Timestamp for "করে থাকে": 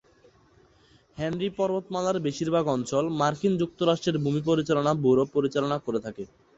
5.85-6.23